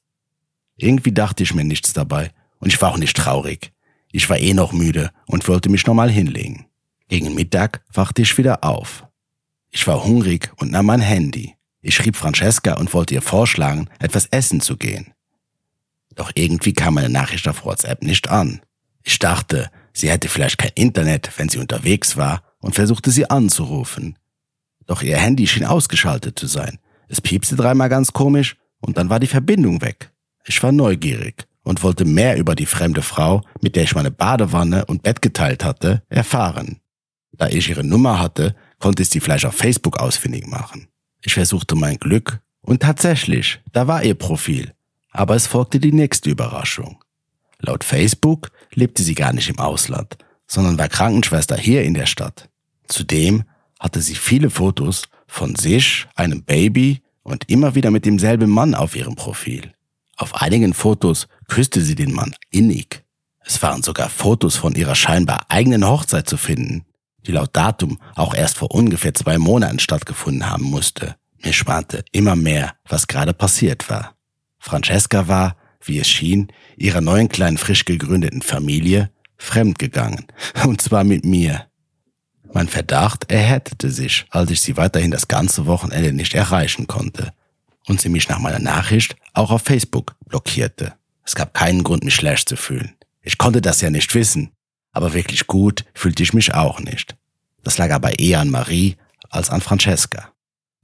Irgendwie 0.77 1.11
dachte 1.11 1.43
ich 1.43 1.53
mir 1.53 1.63
nichts 1.63 1.93
dabei 1.93 2.31
und 2.59 2.69
ich 2.69 2.81
war 2.81 2.91
auch 2.91 2.97
nicht 2.97 3.17
traurig. 3.17 3.71
Ich 4.11 4.29
war 4.29 4.37
eh 4.37 4.53
noch 4.53 4.71
müde 4.71 5.11
und 5.25 5.47
wollte 5.47 5.69
mich 5.69 5.85
nochmal 5.85 6.09
hinlegen. 6.09 6.65
Gegen 7.09 7.35
Mittag 7.35 7.83
wachte 7.91 8.21
ich 8.21 8.37
wieder 8.37 8.63
auf. 8.63 9.05
Ich 9.69 9.85
war 9.87 10.03
hungrig 10.03 10.51
und 10.57 10.71
nahm 10.71 10.87
mein 10.87 11.01
Handy. 11.01 11.55
Ich 11.81 11.95
schrieb 11.95 12.15
Francesca 12.15 12.73
und 12.73 12.93
wollte 12.93 13.13
ihr 13.13 13.21
vorschlagen, 13.21 13.89
etwas 13.99 14.25
essen 14.27 14.61
zu 14.61 14.77
gehen. 14.77 15.13
Doch 16.17 16.31
irgendwie 16.33 16.73
kam 16.73 16.95
meine 16.95 17.09
Nachricht 17.09 17.47
auf 17.47 17.63
WhatsApp 17.63 18.03
nicht 18.03 18.27
an. 18.29 18.59
Ich 19.03 19.19
dachte, 19.19 19.69
sie 19.93 20.09
hätte 20.09 20.27
vielleicht 20.27 20.57
kein 20.57 20.71
Internet, 20.75 21.31
wenn 21.37 21.47
sie 21.47 21.59
unterwegs 21.59 22.17
war 22.17 22.41
und 22.59 22.75
versuchte 22.75 23.11
sie 23.11 23.29
anzurufen. 23.29 24.17
Doch 24.87 25.03
ihr 25.03 25.17
Handy 25.17 25.47
schien 25.47 25.63
ausgeschaltet 25.63 26.37
zu 26.37 26.47
sein. 26.47 26.79
Es 27.07 27.21
piepste 27.21 27.55
dreimal 27.55 27.87
ganz 27.87 28.11
komisch 28.13 28.57
und 28.81 28.97
dann 28.97 29.09
war 29.09 29.19
die 29.19 29.27
Verbindung 29.27 29.81
weg. 29.81 30.11
Ich 30.45 30.61
war 30.63 30.71
neugierig 30.71 31.45
und 31.63 31.83
wollte 31.83 32.03
mehr 32.03 32.37
über 32.37 32.55
die 32.55 32.65
fremde 32.65 33.03
Frau, 33.03 33.43
mit 33.61 33.75
der 33.75 33.83
ich 33.83 33.93
meine 33.93 34.11
Badewanne 34.11 34.85
und 34.85 35.03
Bett 35.03 35.21
geteilt 35.21 35.63
hatte, 35.63 36.01
erfahren. 36.09 36.79
Da 37.31 37.47
ich 37.47 37.69
ihre 37.69 37.83
Nummer 37.83 38.19
hatte, 38.19 38.55
konnte 38.79 39.03
ich 39.03 39.09
sie 39.09 39.19
vielleicht 39.19 39.45
auf 39.45 39.55
Facebook 39.55 39.99
ausfindig 39.99 40.47
machen. 40.47 40.87
Ich 41.23 41.35
versuchte 41.35 41.75
mein 41.75 41.97
Glück 41.97 42.39
und 42.61 42.81
tatsächlich, 42.81 43.61
da 43.71 43.87
war 43.87 44.03
ihr 44.03 44.15
Profil. 44.15 44.73
Aber 45.17 45.35
es 45.35 45.47
folgte 45.47 45.79
die 45.79 45.91
nächste 45.91 46.29
Überraschung. 46.29 47.03
Laut 47.57 47.83
Facebook 47.83 48.51
lebte 48.75 49.01
sie 49.01 49.15
gar 49.15 49.33
nicht 49.33 49.49
im 49.49 49.57
Ausland, 49.57 50.15
sondern 50.45 50.77
war 50.77 50.89
Krankenschwester 50.89 51.57
hier 51.57 51.81
in 51.81 51.95
der 51.95 52.05
Stadt. 52.05 52.49
Zudem 52.87 53.43
hatte 53.79 53.99
sie 53.99 54.13
viele 54.13 54.51
Fotos 54.51 55.09
von 55.25 55.55
sich, 55.55 56.05
einem 56.13 56.43
Baby 56.43 57.01
und 57.23 57.49
immer 57.49 57.73
wieder 57.73 57.89
mit 57.89 58.05
demselben 58.05 58.51
Mann 58.51 58.75
auf 58.75 58.95
ihrem 58.95 59.15
Profil. 59.15 59.73
Auf 60.17 60.35
einigen 60.35 60.75
Fotos 60.75 61.27
küsste 61.47 61.81
sie 61.81 61.95
den 61.95 62.13
Mann 62.13 62.35
innig. 62.51 63.03
Es 63.43 63.63
waren 63.63 63.81
sogar 63.81 64.09
Fotos 64.09 64.55
von 64.55 64.75
ihrer 64.75 64.93
scheinbar 64.93 65.47
eigenen 65.49 65.87
Hochzeit 65.87 66.29
zu 66.29 66.37
finden, 66.37 66.85
die 67.25 67.31
laut 67.31 67.55
Datum 67.55 67.97
auch 68.13 68.35
erst 68.35 68.59
vor 68.59 68.69
ungefähr 68.69 69.15
zwei 69.15 69.39
Monaten 69.39 69.79
stattgefunden 69.79 70.47
haben 70.47 70.65
musste. 70.65 71.15
Mir 71.43 71.53
spannte 71.53 72.05
immer 72.11 72.35
mehr, 72.35 72.75
was 72.87 73.07
gerade 73.07 73.33
passiert 73.33 73.89
war. 73.89 74.16
Francesca 74.67 75.29
war, 75.29 75.55
wie 75.81 75.97
es 75.97 76.09
schien, 76.09 76.51
ihrer 76.75 76.99
neuen 76.99 77.29
kleinen 77.29 77.57
frisch 77.57 77.85
gegründeten 77.85 78.41
Familie 78.41 79.09
fremdgegangen. 79.37 80.25
Und 80.65 80.81
zwar 80.81 81.05
mit 81.05 81.23
mir. 81.23 81.67
Mein 82.51 82.67
Verdacht 82.67 83.31
erhärtete 83.31 83.89
sich, 83.91 84.25
als 84.29 84.51
ich 84.51 84.59
sie 84.59 84.75
weiterhin 84.75 85.11
das 85.11 85.29
ganze 85.29 85.65
Wochenende 85.67 86.11
nicht 86.11 86.33
erreichen 86.33 86.87
konnte 86.87 87.31
und 87.87 88.01
sie 88.01 88.09
mich 88.09 88.27
nach 88.27 88.39
meiner 88.39 88.59
Nachricht 88.59 89.15
auch 89.33 89.51
auf 89.51 89.61
Facebook 89.61 90.15
blockierte. 90.25 90.93
Es 91.23 91.35
gab 91.35 91.53
keinen 91.53 91.83
Grund, 91.83 92.03
mich 92.03 92.15
schlecht 92.15 92.49
zu 92.49 92.57
fühlen. 92.57 92.95
Ich 93.21 93.37
konnte 93.37 93.61
das 93.61 93.79
ja 93.79 93.89
nicht 93.89 94.13
wissen, 94.15 94.51
aber 94.91 95.13
wirklich 95.13 95.47
gut 95.47 95.85
fühlte 95.93 96.23
ich 96.23 96.33
mich 96.33 96.53
auch 96.53 96.79
nicht. 96.79 97.15
Das 97.63 97.77
lag 97.77 97.91
aber 97.91 98.19
eher 98.19 98.41
an 98.41 98.49
Marie 98.49 98.97
als 99.29 99.49
an 99.49 99.61
Francesca. 99.61 100.29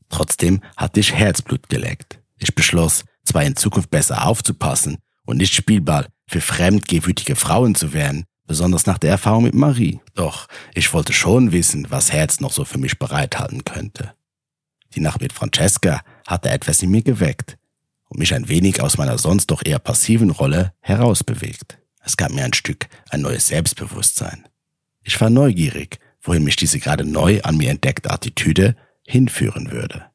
Trotzdem 0.09 0.61
hatte 0.77 0.99
ich 0.99 1.13
Herzblut 1.13 1.69
geleckt. 1.69 2.19
Ich 2.37 2.55
beschloss, 2.55 3.05
zwar 3.25 3.43
in 3.43 3.55
Zukunft 3.55 3.89
besser 3.89 4.25
aufzupassen 4.25 4.97
und 5.25 5.37
nicht 5.37 5.53
Spielball 5.53 6.07
für 6.27 6.41
fremdgewütige 6.41 7.35
Frauen 7.35 7.75
zu 7.75 7.93
werden, 7.93 8.25
besonders 8.45 8.85
nach 8.85 8.97
der 8.97 9.11
Erfahrung 9.11 9.43
mit 9.43 9.53
Marie. 9.53 9.99
Doch 10.15 10.47
ich 10.73 10.93
wollte 10.93 11.13
schon 11.13 11.51
wissen, 11.51 11.87
was 11.89 12.11
Herz 12.11 12.39
noch 12.39 12.51
so 12.51 12.65
für 12.65 12.77
mich 12.77 12.99
bereithalten 12.99 13.63
könnte. 13.63 14.13
Die 14.95 14.99
Nacht 14.99 15.21
mit 15.21 15.33
Francesca 15.33 16.01
hatte 16.27 16.49
etwas 16.49 16.81
in 16.83 16.91
mir 16.91 17.01
geweckt 17.01 17.57
und 18.09 18.19
mich 18.19 18.33
ein 18.33 18.47
wenig 18.47 18.81
aus 18.81 18.97
meiner 18.97 19.17
sonst 19.17 19.47
doch 19.47 19.63
eher 19.65 19.79
passiven 19.79 20.29
Rolle 20.29 20.73
herausbewegt. 20.81 21.79
Es 22.03 22.17
gab 22.17 22.31
mir 22.31 22.43
ein 22.43 22.53
Stück 22.53 22.87
ein 23.09 23.21
neues 23.21 23.47
Selbstbewusstsein. 23.47 24.47
Ich 25.03 25.19
war 25.19 25.29
neugierig, 25.29 25.99
wohin 26.21 26.43
mich 26.43 26.55
diese 26.55 26.79
gerade 26.79 27.05
neu 27.05 27.41
an 27.41 27.57
mir 27.57 27.71
entdeckte 27.71 28.11
Attitüde 28.11 28.75
hinführen 29.05 29.71
würde. 29.71 30.05